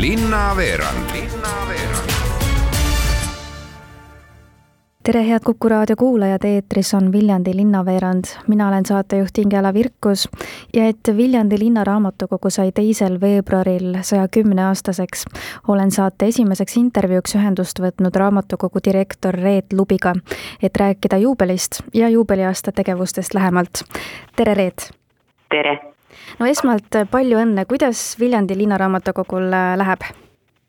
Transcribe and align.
linnaveerand 0.00 1.10
Linnaveerand 1.12 2.10
tere, 5.02 5.28
head 5.28 5.40
Kuku 5.44 5.68
raadio 5.68 5.96
kuulajad, 5.96 6.44
eetris 6.44 6.94
on 6.94 7.12
Viljandi 7.12 7.56
linnaveerand. 7.56 8.24
mina 8.46 8.68
olen 8.68 8.86
saatejuht 8.86 9.38
Ingela 9.38 9.74
Virkus 9.74 10.28
ja 10.74 10.88
et 10.88 11.16
Viljandi 11.16 11.58
linnaraamatukogu 11.58 12.50
sai 12.50 12.72
teisel 12.72 13.20
veebruaril 13.20 13.98
saja 14.02 14.28
kümne 14.28 14.64
aastaseks, 14.64 15.24
olen 15.68 15.90
saate 15.90 16.26
esimeseks 16.26 16.76
intervjuuks 16.76 17.34
ühendust 17.34 17.80
võtnud 17.80 18.16
raamatukogu 18.16 18.78
direktor 18.84 19.34
Reet 19.34 19.72
Lubiga, 19.72 20.14
et 20.62 20.76
rääkida 20.76 21.16
juubelist 21.16 21.80
ja 21.94 22.08
juubeliaasta 22.08 22.72
tegevustest 22.72 23.34
lähemalt. 23.34 23.84
tere, 24.36 24.54
Reet! 24.54 24.90
tere! 25.50 25.95
No 26.40 26.46
esmalt 26.50 27.00
palju 27.10 27.40
õnne, 27.42 27.66
kuidas 27.70 28.02
Viljandi 28.20 28.58
linnaraamatukogul 28.58 29.50
läheb? 29.80 30.06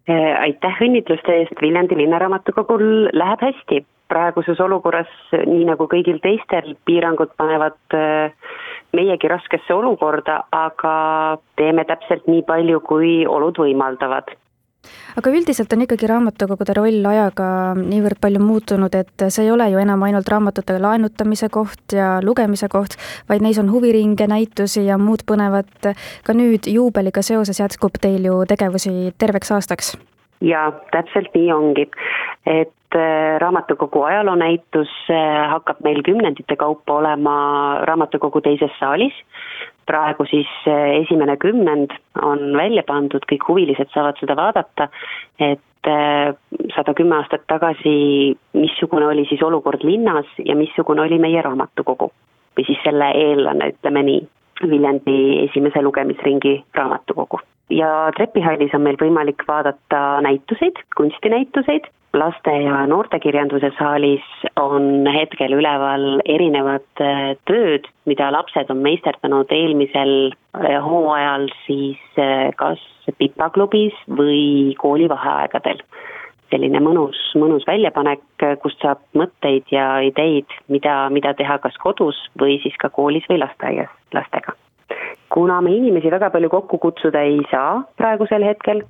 aitäh 0.07 0.81
õnnitluste 0.85 1.33
eest, 1.41 1.61
Viljandi 1.61 1.97
linnaraamatukogul 1.99 3.09
läheb 3.13 3.41
hästi. 3.43 3.83
Praeguses 4.07 4.59
olukorras, 4.63 5.09
nii 5.35 5.65
nagu 5.67 5.83
kõigil 5.91 6.21
teistel, 6.23 6.77
piirangud 6.87 7.33
panevad 7.35 7.75
meiegi 8.95 9.27
raskesse 9.27 9.75
olukorda, 9.75 10.45
aga 10.55 10.93
teeme 11.59 11.83
täpselt 11.89 12.29
nii 12.31 12.45
palju, 12.47 12.79
kui 12.87 13.11
olud 13.27 13.59
võimaldavad 13.59 14.31
aga 15.17 15.33
üldiselt 15.33 15.73
on 15.73 15.85
ikkagi 15.85 16.09
raamatukogude 16.11 16.75
roll 16.77 17.05
ajaga 17.11 17.49
niivõrd 17.77 18.21
palju 18.21 18.41
muutunud, 18.43 18.95
et 18.95 19.27
see 19.29 19.45
ei 19.45 19.51
ole 19.51 19.69
ju 19.71 19.81
enam 19.81 20.03
ainult 20.07 20.27
raamatute 20.29 20.79
laenutamise 20.81 21.49
koht 21.53 21.95
ja 21.95 22.17
lugemise 22.23 22.69
koht, 22.69 22.97
vaid 23.29 23.45
neis 23.45 23.59
on 23.61 23.71
huviringe, 23.71 24.27
näitusi 24.27 24.85
ja 24.85 24.97
muud 24.97 25.25
põnevat. 25.27 25.93
ka 26.23 26.33
nüüd 26.33 26.67
juubeliga 26.67 27.21
seoses 27.21 27.59
jätkub 27.59 27.97
teil 28.01 28.25
ju 28.25 28.43
tegevusi 28.47 29.13
terveks 29.17 29.51
aastaks 29.51 29.97
jaa, 30.41 30.71
täpselt 30.91 31.33
nii 31.35 31.51
ongi. 31.53 31.87
et 32.45 32.95
äh, 32.95 33.39
raamatukogu 33.41 34.03
ajaloonäitus 34.03 34.91
äh, 35.11 35.49
hakkab 35.51 35.81
meil 35.83 36.03
kümnendite 36.03 36.55
kaupa 36.55 36.93
olema 37.01 37.35
raamatukogu 37.83 38.41
teises 38.41 38.71
saalis. 38.79 39.13
Praegu 39.87 40.27
siis 40.29 40.49
äh, 40.67 40.99
esimene 41.01 41.37
kümnend 41.41 41.95
on 42.21 42.51
välja 42.57 42.83
pandud, 42.87 43.25
kõik 43.31 43.47
huvilised 43.47 43.91
saavad 43.93 44.19
seda 44.21 44.37
vaadata, 44.39 44.89
et 45.39 45.63
sada 46.75 46.91
kümme 46.97 47.15
aastat 47.15 47.45
tagasi, 47.47 48.35
missugune 48.59 49.05
oli 49.07 49.23
siis 49.29 49.39
olukord 49.45 49.85
linnas 49.87 50.27
ja 50.43 50.55
missugune 50.57 51.05
oli 51.05 51.19
meie 51.21 51.41
raamatukogu. 51.41 52.09
või 52.57 52.65
siis 52.65 52.79
selle 52.83 53.07
eellane, 53.15 53.69
ütleme 53.75 54.01
nii, 54.03 54.21
Viljandi 54.65 55.43
esimese 55.43 55.81
lugemisringi 55.85 56.63
raamatukogu. 56.75 57.39
Ja 57.69 58.11
trepihallis 58.17 58.73
on 58.73 58.81
meil 58.81 58.97
võimalik 58.97 59.43
vaadata 59.47 60.21
näituseid, 60.25 60.79
kunstinäituseid, 60.97 61.89
laste 62.19 62.51
ja 62.63 62.81
noortekirjanduse 62.89 63.71
saalis 63.77 64.25
on 64.59 65.07
hetkel 65.13 65.53
üleval 65.57 66.21
erinevad 66.25 67.03
äh, 67.03 67.33
tööd, 67.49 67.87
mida 68.09 68.29
lapsed 68.33 68.71
on 68.73 68.81
meisterdanud 68.85 69.51
eelmisel 69.53 70.13
äh, 70.31 70.77
hooajal 70.83 71.47
siis 71.65 72.01
äh, 72.21 72.49
kas 72.59 72.83
pipaklubis 73.17 73.95
või 74.19 74.75
koolivaheaegadel. 74.81 75.83
selline 76.47 76.79
mõnus, 76.79 77.17
mõnus 77.35 77.65
väljapanek, 77.67 78.21
kust 78.63 78.79
saab 78.79 79.01
mõtteid 79.19 79.67
ja 79.71 79.99
ideid, 79.99 80.47
mida, 80.71 81.09
mida 81.11 81.33
teha 81.35 81.57
kas 81.59 81.75
kodus 81.83 82.15
või 82.39 82.55
siis 82.63 82.77
ka 82.79 82.87
koolis 82.89 83.27
või 83.27 83.41
lasteaias 83.43 83.91
lastega 84.15 84.55
kuna 85.33 85.61
me 85.61 85.73
inimesi 85.75 86.11
väga 86.11 86.29
palju 86.31 86.49
kokku 86.49 86.77
kutsuda 86.77 87.21
ei 87.27 87.41
saa 87.51 87.81
praegusel 87.99 88.45
hetkel, 88.47 88.83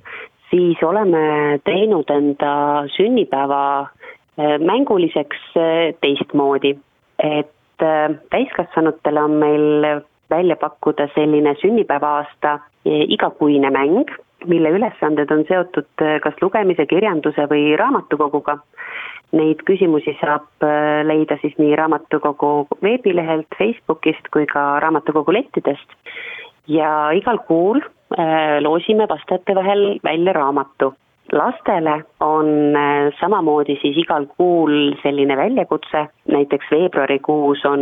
siis 0.49 0.83
oleme 0.83 1.59
teinud 1.63 2.09
enda 2.09 2.51
sünnipäeva 2.95 3.63
äh, 3.81 4.59
mänguliseks 4.59 5.37
äh, 5.57 5.93
teistmoodi. 6.01 6.77
et 7.23 7.81
äh, 7.81 8.15
täiskasvanutele 8.29 9.23
on 9.23 9.31
meil 9.31 9.85
välja 10.29 10.55
pakkuda 10.55 11.07
selline 11.15 11.55
sünnipäeva-aasta 11.61 12.59
igakuine 12.85 13.69
mäng, 13.69 14.11
mille 14.45 14.69
ülesanded 14.69 15.31
on 15.31 15.43
seotud 15.47 16.03
kas 16.23 16.35
lugemise, 16.41 16.85
kirjanduse 16.85 17.47
või 17.49 17.77
raamatukoguga 17.79 18.59
Neid 19.35 19.59
küsimusi 19.67 20.13
saab 20.21 20.63
leida 21.03 21.35
siis 21.41 21.57
nii 21.59 21.73
raamatukogu 21.75 22.67
veebilehelt, 22.83 23.47
Facebookist 23.59 24.29
kui 24.31 24.45
ka 24.47 24.79
raamatukogu 24.79 25.33
lettidest. 25.35 25.89
ja 26.67 27.11
igal 27.15 27.37
kuul 27.47 27.81
loosime 28.63 29.07
vastajate 29.09 29.55
vahel 29.55 29.99
välja 30.03 30.33
raamatu. 30.33 30.93
lastele 31.31 32.03
on 32.19 32.75
äh, 32.75 33.11
samamoodi 33.19 33.75
siis 33.81 33.97
igal 33.97 34.25
kuul 34.37 34.93
selline 35.03 35.35
väljakutse, 35.37 36.05
näiteks 36.31 36.71
veebruarikuus 36.71 37.65
on 37.65 37.81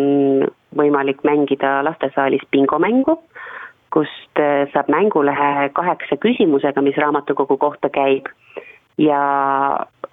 võimalik 0.78 1.22
mängida 1.24 1.84
lastesaalis 1.86 2.42
bingomängu, 2.52 3.20
kust 3.94 4.42
saab 4.74 4.90
mängulehe 4.90 5.70
kaheksa 5.78 6.18
küsimusega, 6.18 6.82
mis 6.82 6.98
raamatukogu 6.98 7.58
kohta 7.58 7.90
käib 7.90 8.34
ja 8.98 9.22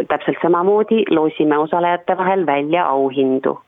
täpselt 0.08 0.38
samamoodi 0.42 1.04
loosime 1.10 1.58
osalejate 1.58 2.16
vahel 2.16 2.46
välja 2.46 2.86
auhindu. 2.86 3.60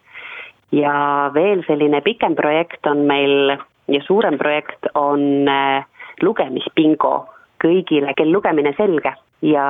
ja 0.72 1.31
veel 1.34 1.62
selline 1.66 2.00
pikem 2.00 2.34
projekt 2.34 2.87
on 2.87 2.99
meil 3.06 3.56
ja 3.88 4.00
suurem 4.03 4.38
projekt 4.38 4.87
on 4.94 5.49
äh, 5.49 5.84
lugemispingo 6.23 7.15
kõigile, 7.63 8.15
kel 8.17 8.33
lugemine 8.33 8.75
selge 8.77 9.15
ja 9.45 9.67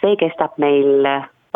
see 0.00 0.16
kestab 0.20 0.56
meil 0.62 1.06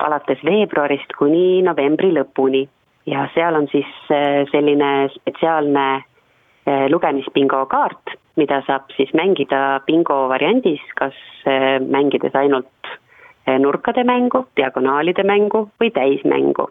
alates 0.01 0.41
veebruarist 0.45 1.13
kuni 1.19 1.63
novembri 1.65 2.13
lõpuni 2.15 2.67
ja 3.11 3.27
seal 3.35 3.57
on 3.59 3.69
siis 3.73 3.91
äh, 4.13 4.47
selline 4.53 5.09
spetsiaalne 5.17 5.87
äh, 5.97 6.87
lugemispingo 6.93 7.65
kaart, 7.73 8.17
mida 8.37 8.63
saab 8.67 8.93
siis 8.97 9.13
mängida 9.17 9.81
bingo 9.87 10.27
variandis, 10.31 10.81
kas 10.97 11.17
mängides 11.91 12.35
ainult 12.37 12.91
Eh, 13.51 13.59
nurkade 13.59 14.05
mängu, 14.05 14.45
diagonaalide 14.57 15.25
mängu 15.25 15.65
või 15.81 15.91
täismängu. 15.91 16.69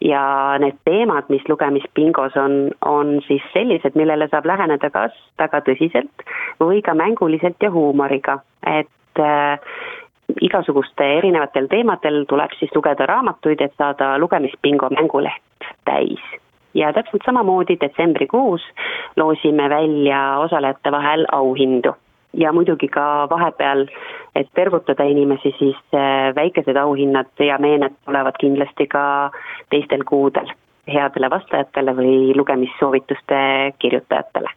Ja 0.00 0.56
need 0.58 0.78
teemad, 0.84 1.28
mis 1.28 1.42
lugemispingos 1.48 2.36
on, 2.36 2.70
on 2.86 3.18
siis 3.26 3.42
sellised, 3.52 3.96
millele 3.98 4.28
saab 4.30 4.46
läheneda 4.46 4.90
kas 4.94 5.14
väga 5.38 5.60
tõsiselt 5.66 6.26
või 6.60 6.82
ka 6.82 6.94
mänguliselt 6.94 7.58
ja 7.62 7.70
huumoriga, 7.74 8.38
et 8.66 9.22
äh, 9.22 9.58
igasuguste 10.40 11.06
erinevatel 11.18 11.68
teemadel 11.68 12.24
tuleb 12.30 12.54
siis 12.58 12.74
lugeda 12.76 13.06
raamatuid, 13.10 13.60
et 13.60 13.74
saada 13.78 14.16
lugemispingo 14.18 14.90
mänguleht 14.94 15.72
täis. 15.88 16.22
Ja 16.74 16.92
täpselt 16.92 17.24
samamoodi 17.26 17.78
detsembrikuus 17.80 18.62
loosime 19.16 19.70
välja 19.70 20.38
osalejate 20.44 20.92
vahel 20.92 21.26
auhindu 21.32 21.96
ja 22.32 22.52
muidugi 22.52 22.88
ka 22.88 23.26
vahepeal, 23.30 23.86
et 24.36 24.58
ergutada 24.58 25.04
inimesi, 25.04 25.54
siis 25.58 25.76
äh, 25.94 26.34
väikesed 26.36 26.76
auhinnad 26.76 27.30
ja 27.38 27.58
meened 27.58 27.94
tulevad 28.04 28.36
kindlasti 28.40 28.86
ka 28.86 29.30
teistel 29.70 30.04
kuudel 30.04 30.50
headele 30.88 31.30
vastajatele 31.30 31.94
või 31.96 32.36
lugemissoovituste 32.36 33.38
kirjutajatele. 33.78 34.48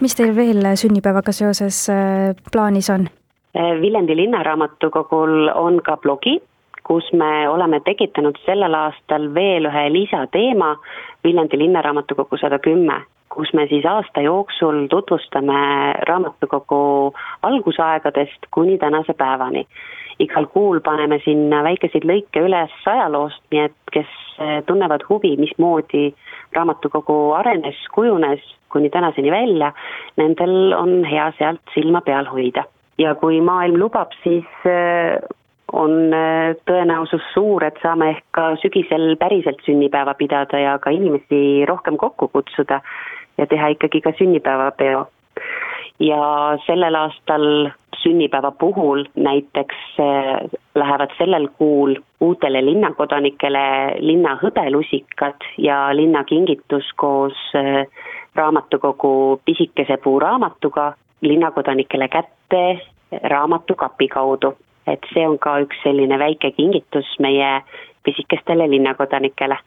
mis 0.00 0.14
teil 0.14 0.36
veel 0.36 0.62
sünnipäevaga 0.74 1.32
seoses 1.32 1.88
äh, 1.90 2.34
plaanis 2.52 2.90
on? 2.90 3.08
Äh, 3.56 3.80
Viljandi 3.80 4.16
linnaraamatukogul 4.16 5.50
on 5.54 5.82
ka 5.82 5.96
blogi, 5.96 6.38
kus 6.82 7.12
me 7.12 7.48
oleme 7.48 7.80
tekitanud 7.80 8.38
sellel 8.46 8.74
aastal 8.74 9.34
veel 9.34 9.66
ühe 9.66 9.92
lisateema 9.92 10.76
Viljandi 11.24 11.58
linnaraamatukogu 11.58 12.36
sada 12.36 12.58
kümme 12.58 13.02
kus 13.28 13.52
me 13.54 13.66
siis 13.70 13.86
aasta 13.86 14.20
jooksul 14.20 14.86
tutvustame 14.90 15.92
raamatukogu 16.08 17.14
algusaegadest 17.42 18.50
kuni 18.50 18.78
tänase 18.78 19.14
päevani. 19.14 19.66
igal 20.18 20.46
kuul 20.46 20.80
paneme 20.80 21.20
sinna 21.24 21.60
väikeseid 21.62 22.02
lõike 22.02 22.40
üles 22.42 22.72
ajaloost, 22.90 23.42
nii 23.52 23.60
et 23.68 23.92
kes 23.94 24.08
eh, 24.42 24.64
tunnevad 24.66 25.04
huvi, 25.08 25.36
mismoodi 25.38 26.08
raamatukogu 26.56 27.18
arenes, 27.38 27.78
kujunes 27.94 28.42
kuni 28.68 28.90
tänaseni 28.90 29.30
välja, 29.30 29.72
nendel 30.16 30.74
on 30.74 31.04
hea 31.04 31.30
sealt 31.38 31.62
silma 31.74 32.00
peal 32.00 32.26
hoida. 32.26 32.64
ja 32.98 33.14
kui 33.14 33.40
maailm 33.40 33.78
lubab, 33.78 34.10
siis 34.24 34.66
eh, 34.66 35.22
on 35.72 36.14
äh, 36.14 36.56
tõenäosus 36.68 37.24
suur, 37.34 37.64
et 37.64 37.76
saame 37.82 38.12
ehk 38.14 38.24
ka 38.36 38.48
sügisel 38.62 39.16
päriselt 39.20 39.60
sünnipäeva 39.66 40.14
pidada 40.14 40.58
ja 40.58 40.78
ka 40.78 40.90
inimesi 40.90 41.66
rohkem 41.68 41.96
kokku 41.96 42.28
kutsuda 42.32 42.80
ja 43.38 43.46
teha 43.46 43.74
ikkagi 43.74 44.00
ka 44.00 44.12
sünnipäevapeo. 44.18 45.06
ja 46.00 46.22
sellel 46.66 46.94
aastal 46.94 47.70
sünnipäeva 48.02 48.50
puhul 48.50 49.04
näiteks 49.14 49.76
äh, 50.00 50.50
lähevad 50.74 51.10
sellel 51.18 51.48
kuul 51.58 51.96
uutele 52.20 52.64
linnakodanikele 52.64 53.96
linna 53.98 54.38
hõbelusikad 54.42 55.44
ja 55.58 55.96
linnakingitus 55.96 56.92
koos 56.96 57.38
äh, 57.54 57.86
raamatukogu 58.34 59.40
Pisikese 59.44 59.96
puu 59.96 60.18
raamatuga 60.20 60.92
linnakodanikele 61.20 62.08
kätte 62.08 62.80
raamatukapi 63.22 64.08
kaudu. 64.08 64.54
Et 64.92 65.10
see 65.14 65.26
on 65.26 65.38
ka 65.38 65.58
üks 65.64 65.82
selline 65.82 66.18
väike 66.18 66.50
kingitus 66.56 67.16
meie 67.20 67.62
pisikestele 68.04 68.70
linnakodanikele 68.70 69.58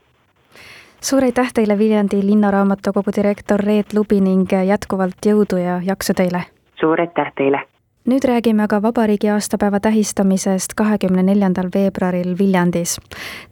suur 1.02 1.24
aitäh 1.24 1.54
teile, 1.54 1.78
Viljandi 1.78 2.22
Linnaraamatukogu 2.26 3.12
direktor 3.16 3.60
Reet 3.60 3.94
Lubi 3.94 4.22
ning 4.22 4.50
jätkuvalt 4.68 5.26
jõudu 5.26 5.58
ja 5.58 5.82
jaksu 5.86 6.14
teile! 6.14 6.46
suur 6.80 7.02
aitäh 7.02 7.34
teile! 7.36 7.62
nüüd 8.06 8.26
räägime 8.26 8.64
aga 8.64 8.82
vabariigi 8.82 9.30
aastapäeva 9.30 9.80
tähistamisest 9.80 10.74
kahekümne 10.76 11.24
neljandal 11.24 11.70
veebruaril 11.74 12.38
Viljandis. 12.38 13.00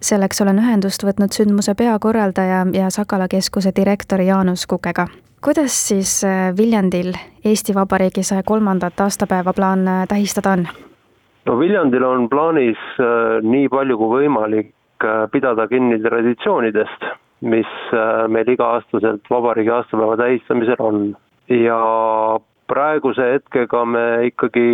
selleks 0.01 0.41
olen 0.41 0.59
ühendust 0.59 1.03
võtnud 1.03 1.33
sündmuse 1.33 1.75
peakorraldaja 1.75 2.65
ja 2.73 2.89
Sakala 2.89 3.27
keskuse 3.27 3.71
direktori 3.75 4.27
Jaanus 4.27 4.67
Kukega. 4.67 5.07
kuidas 5.41 5.87
siis 5.87 6.23
äh, 6.23 6.57
Viljandil 6.57 7.13
Eesti 7.45 7.75
Vabariigi 7.75 8.23
saja 8.23 8.43
kolmandat 8.43 8.99
aastapäeva 8.99 9.53
plaan 9.53 9.87
äh, 9.87 10.07
tähistada 10.07 10.51
on? 10.51 10.67
No 11.45 11.55
Viljandil 11.59 12.03
on 12.03 12.27
plaanis 12.29 12.81
äh, 12.99 13.39
nii 13.45 13.69
palju 13.69 13.97
kui 13.97 14.13
võimalik 14.23 14.75
pidada 15.31 15.63
kinni 15.71 15.95
traditsioonidest, 16.03 17.05
mis 17.47 17.69
meil 18.27 18.49
iga-aastaselt 18.51 19.29
vabariigi 19.31 19.71
aastapäeva 19.71 20.17
tähistamisel 20.19 20.81
on 20.83 20.97
ja 21.47 21.77
praeguse 22.69 23.25
hetkega 23.33 23.83
me 23.89 24.05
ikkagi 24.29 24.65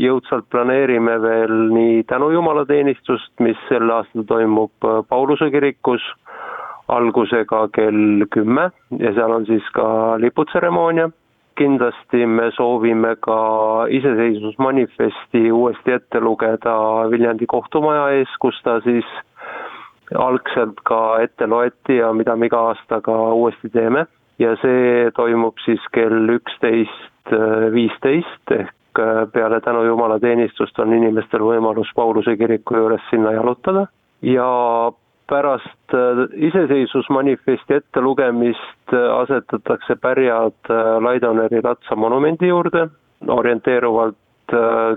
jõudsalt 0.00 0.46
planeerime 0.52 1.16
veel 1.22 1.54
nii 1.74 2.04
tänujumalateenistust, 2.08 3.32
mis 3.44 3.60
sel 3.68 3.90
aastal 3.92 4.24
toimub 4.28 4.88
äh, 4.88 5.02
Pauluse 5.08 5.50
kirikus 5.52 6.04
algusega 6.92 7.66
kell 7.72 8.24
kümme 8.32 8.70
ja 9.00 9.12
seal 9.16 9.32
on 9.32 9.46
siis 9.48 9.68
ka 9.76 9.86
liputseremoonia. 10.20 11.10
Kindlasti 11.58 12.26
me 12.26 12.50
soovime 12.56 13.14
ka 13.20 13.38
iseseisvusmanifesti 13.90 15.52
uuesti 15.52 15.92
ette 15.96 16.20
lugeda 16.20 16.74
Viljandi 17.10 17.46
kohtumaja 17.46 18.08
ees, 18.18 18.32
kus 18.40 18.58
ta 18.64 18.80
siis 18.84 19.08
algselt 20.14 20.80
ka 20.84 21.00
ette 21.24 21.46
loeti 21.46 21.96
ja 22.00 22.12
mida 22.12 22.36
me 22.36 22.46
iga 22.50 22.60
aasta 22.70 23.00
ka 23.00 23.16
uuesti 23.32 23.70
teeme. 23.72 24.06
Ja 24.38 24.56
see 24.62 25.10
toimub 25.14 25.60
siis 25.64 25.82
kell 25.94 26.30
üksteist 26.34 27.34
viisteist 27.74 28.50
ehk 28.50 28.98
äh, 28.98 29.24
peale 29.32 29.60
tänu 29.60 29.84
jumala 29.86 30.18
teenistust 30.20 30.78
on 30.78 30.92
inimestel 30.92 31.42
võimalus 31.46 31.92
Pauluse 31.94 32.36
kiriku 32.36 32.76
juures 32.76 33.06
sinna 33.10 33.32
jalutada. 33.32 33.86
Ja 34.22 34.48
pärast 35.26 35.94
äh, 35.94 36.24
iseseisvusmanifesti 36.48 37.74
ettelugemist 37.74 38.92
äh, 38.92 39.06
asetatakse 39.20 39.96
pärjad 39.96 40.72
Laidoneri 41.00 41.60
ratsa 41.64 41.96
monumendi 41.96 42.48
juurde, 42.48 42.88
orienteeruvalt 43.28 44.16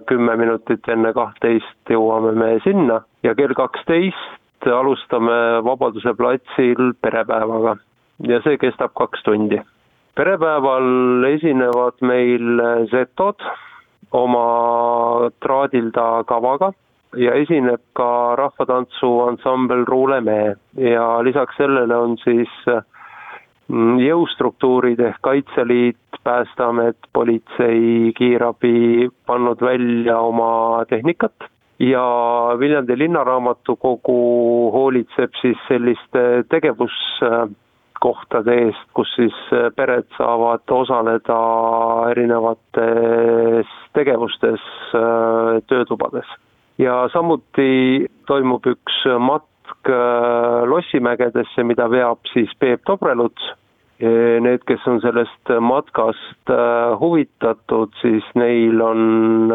kümme 0.05 0.35
minutit 0.35 0.87
enne 0.91 1.13
kahtteist 1.15 1.89
jõuame 1.89 2.33
me 2.35 2.49
sinna 2.65 2.97
ja 3.23 3.31
kell 3.35 3.55
kaksteist 3.55 4.67
alustame 4.67 5.63
Vabaduse 5.63 6.11
platsil 6.17 6.91
perepäevaga. 7.01 7.77
Ja 8.27 8.41
see 8.43 8.57
kestab 8.57 8.91
kaks 8.97 9.23
tundi. 9.23 9.61
Perepäeval 10.17 11.23
esinevad 11.29 12.01
meil 12.01 12.61
setod 12.91 13.45
oma 14.11 15.29
traadilda 15.43 16.23
kavaga 16.27 16.71
ja 17.15 17.33
esineb 17.33 17.81
ka 17.95 18.35
rahvatantsu 18.35 19.09
ansambel 19.27 19.85
Ruulemäe 19.85 20.55
ja 20.77 21.23
lisaks 21.23 21.57
sellele 21.57 21.95
on 21.95 22.17
siis 22.23 22.49
mm, 23.67 23.99
jõustruktuurid 24.03 24.99
ehk 24.99 25.21
Kaitseliit, 25.21 25.97
Päästeamet, 26.23 26.97
politsei, 27.13 28.11
kiirabi 28.17 29.07
pannud 29.25 29.61
välja 29.63 30.17
oma 30.19 30.83
tehnikat 30.89 31.47
ja 31.79 32.03
Viljandi 32.59 32.97
linnaraamatukogu 32.97 34.17
hoolitseb 34.71 35.31
siis 35.41 35.57
selliste 35.67 36.43
tegevus 36.49 36.97
kohtade 37.99 38.53
eest, 38.65 38.89
kus 38.93 39.13
siis 39.15 39.37
pered 39.75 40.05
saavad 40.17 40.61
osaleda 40.69 41.39
erinevates 42.11 43.71
tegevustes 43.93 44.67
töötubades. 45.67 46.27
Ja 46.77 46.95
samuti 47.13 48.07
toimub 48.27 48.65
üks 48.69 49.03
matk 49.19 49.91
äh, 49.91 50.65
Lossimägedesse, 50.69 51.63
mida 51.63 51.89
veab 51.91 52.25
siis 52.33 52.51
Peep 52.59 52.85
Dobreluts. 52.87 53.53
Need, 53.97 54.61
kes 54.69 54.83
on 54.85 54.99
sellest 55.01 55.49
matkast 55.65 56.51
huvitatud, 57.01 57.95
siis 57.97 58.27
neil 58.37 58.77
on 58.85 59.49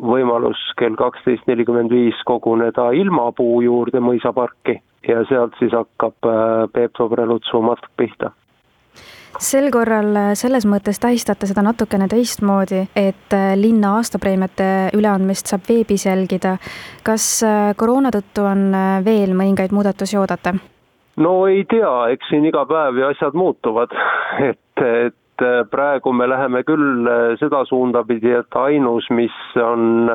võimalus 0.00 0.62
kell 0.80 0.96
kaksteist 0.96 1.44
nelikümmend 1.44 1.92
viis 1.92 2.16
koguneda 2.24 2.86
ilmapuu 2.96 3.60
juurde 3.60 4.00
mõisaparki 4.00 4.78
ja 5.08 5.24
sealt 5.28 5.56
siis 5.58 5.72
hakkab 5.76 6.28
äh, 6.28 6.66
Peep 6.72 6.96
Sobrelutsu 6.98 7.62
matk 7.64 7.88
pihta 7.96 8.32
sel 9.38 9.70
korral 9.70 10.16
äh, 10.16 10.32
selles 10.38 10.66
mõttes 10.68 11.00
tähistate 11.00 11.48
seda 11.48 11.62
natukene 11.62 12.08
teistmoodi, 12.10 12.82
et 12.96 13.36
äh, 13.36 13.52
linna 13.58 13.94
aastapreemiate 13.98 14.90
üleandmist 14.98 15.50
saab 15.50 15.68
veebis 15.68 16.06
jälgida. 16.06 16.56
kas 17.02 17.42
koroona 17.76 18.10
tõttu 18.10 18.44
on 18.44 18.74
veel 19.04 19.34
mõningaid 19.34 19.72
muudatusi 19.72 20.18
oodata? 20.18 20.54
no 21.16 21.34
ei 21.46 21.64
tea, 21.64 22.10
eks 22.14 22.30
siin 22.30 22.44
iga 22.48 22.64
päev 22.66 22.98
ju 22.98 23.06
asjad 23.08 23.34
muutuvad, 23.34 23.94
et, 24.50 24.84
et 25.06 25.46
praegu 25.70 26.12
me 26.12 26.28
läheme 26.28 26.64
küll 26.68 27.08
seda 27.40 27.64
suunda 27.68 28.04
pidi, 28.04 28.32
et 28.36 28.56
ainus, 28.56 29.08
mis 29.10 29.36
on 29.56 30.10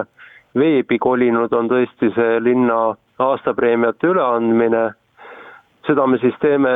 veebi 0.56 1.00
kolinud, 1.00 1.54
on 1.54 1.70
tõesti 1.70 2.12
see 2.16 2.40
linna 2.44 2.96
aastapreemiate 3.20 4.12
üleandmine, 4.12 4.90
seda 5.88 6.08
me 6.08 6.20
siis 6.22 6.36
teeme 6.42 6.74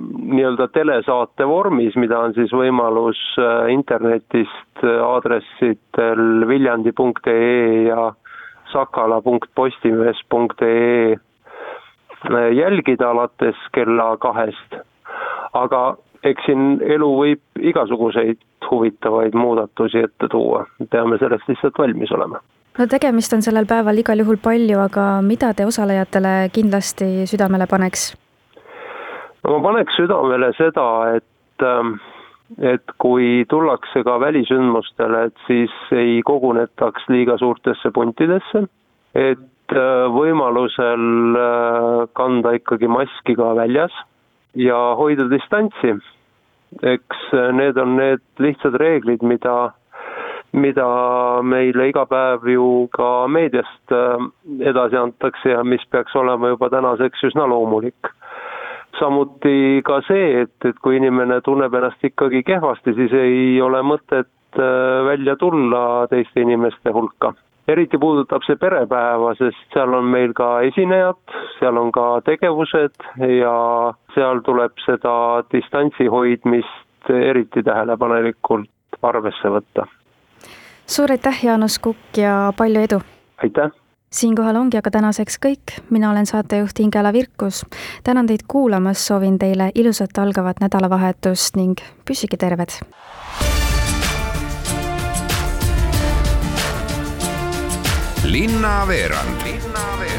nii-öelda 0.00 0.68
telesaate 0.68 1.48
vormis, 1.48 1.96
mida 1.96 2.18
on 2.20 2.34
siis 2.36 2.52
võimalus 2.52 3.16
äh, 3.40 3.72
internetist 3.72 4.84
äh, 4.84 5.00
aadressidel 5.04 6.48
viljandi.ee 6.48 7.82
ja 7.88 8.12
sakala.postimees.ee 8.72 11.12
äh, 11.12 11.18
jälgida 12.56 13.10
alates 13.10 13.56
kella 13.72 14.16
kahest. 14.16 14.74
aga 15.52 15.96
eks 16.22 16.44
siin 16.44 16.80
elu 16.84 17.16
võib 17.16 17.40
igasuguseid 17.60 18.38
huvitavaid 18.70 19.34
muudatusi 19.34 19.98
ette 20.04 20.28
tuua, 20.28 20.66
peame 20.90 21.18
selleks 21.18 21.48
lihtsalt 21.48 21.78
valmis 21.78 22.12
olema 22.12 22.40
no 22.78 22.86
tegemist 22.86 23.32
on 23.32 23.42
sellel 23.42 23.66
päeval 23.66 23.98
igal 23.98 24.18
juhul 24.20 24.36
palju, 24.42 24.78
aga 24.82 25.22
mida 25.24 25.54
te 25.54 25.64
osalejatele 25.64 26.50
kindlasti 26.52 27.26
südamele 27.30 27.66
paneks? 27.70 28.25
No 29.44 29.56
ma 29.56 29.62
paneks 29.68 29.96
südamele 29.98 30.52
seda, 30.58 30.86
et 31.16 31.64
ähm, 31.64 31.96
et 32.62 32.92
kui 33.02 33.44
tullakse 33.50 34.02
ka 34.06 34.18
välisündmustele, 34.22 35.26
et 35.28 35.46
siis 35.46 35.72
ei 35.92 36.20
kogunetaks 36.26 37.08
liiga 37.10 37.38
suurtesse 37.38 37.90
puntidesse, 37.94 38.66
et 39.14 39.74
äh, 39.74 40.04
võimalusel 40.14 41.38
äh, 41.40 42.04
kanda 42.18 42.54
ikkagi 42.58 42.90
maski 42.90 43.36
ka 43.38 43.54
väljas 43.58 43.94
ja 44.54 44.78
hoida 44.98 45.28
distantsi. 45.30 45.96
eks 46.82 47.18
äh, 47.32 47.52
need 47.52 47.78
on 47.78 47.96
need 47.96 48.22
lihtsad 48.38 48.74
reeglid, 48.74 49.22
mida 49.22 49.72
mida 50.52 50.86
meile 51.42 51.88
iga 51.90 52.06
päev 52.08 52.46
ju 52.48 52.88
ka 52.94 53.26
meediast 53.28 53.92
edasi 54.60 54.96
antakse 54.96 55.50
ja 55.50 55.64
mis 55.64 55.82
peaks 55.90 56.14
olema 56.16 56.48
juba 56.48 56.70
tänaseks 56.70 57.24
üsna 57.28 57.44
loomulik. 57.50 58.08
Samuti 58.98 59.82
ka 59.86 60.00
see, 60.06 60.42
et, 60.42 60.54
et 60.64 60.78
kui 60.82 60.98
inimene 61.00 61.40
tunneb 61.44 61.74
ennast 61.74 62.04
ikkagi 62.04 62.42
kehvasti, 62.46 62.94
siis 62.98 63.16
ei 63.16 63.60
ole 63.62 63.82
mõtet 63.86 64.58
äh, 64.58 65.02
välja 65.06 65.36
tulla 65.40 66.06
teiste 66.10 66.44
inimeste 66.44 66.92
hulka. 66.94 67.34
eriti 67.68 67.98
puudutab 67.98 68.44
see 68.46 68.56
perepäeva, 68.56 69.34
sest 69.34 69.74
seal 69.74 69.94
on 69.98 70.06
meil 70.12 70.32
ka 70.38 70.60
esinejad, 70.68 71.18
seal 71.58 71.76
on 71.80 71.90
ka 71.92 72.20
tegevused 72.28 73.08
ja 73.40 73.56
seal 74.14 74.42
tuleb 74.46 74.78
seda 74.84 75.42
distantsi 75.52 76.06
hoidmist 76.06 77.10
eriti 77.10 77.62
tähelepanelikult 77.66 78.70
arvesse 79.02 79.50
võtta 79.50 79.86
suur 80.86 81.10
aitäh, 81.10 81.44
Jaanus 81.44 81.78
Kukk 81.78 82.18
ja 82.18 82.52
palju 82.56 82.80
edu! 82.80 83.00
aitäh! 83.42 83.70
Siinkohal 84.12 84.56
ongi 84.56 84.78
aga 84.78 84.90
tänaseks 84.90 85.38
kõik, 85.42 85.76
mina 85.90 86.10
olen 86.10 86.26
saatejuht 86.26 86.80
Ingela 86.80 87.12
Virkus. 87.12 87.66
tänan 88.04 88.26
teid 88.26 88.46
kuulamast, 88.48 89.00
soovin 89.00 89.38
teile 89.38 89.70
ilusat 89.74 90.18
algavat 90.18 90.60
nädalavahetust 90.60 91.56
ning 91.56 91.80
püsige 92.04 92.36
terved! 92.36 92.80
linnaveerand 98.26 99.42
linnaveerand 99.44 100.15